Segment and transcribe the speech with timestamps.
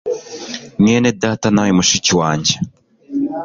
[0.79, 2.53] mwenedata nawe mushiki wanjye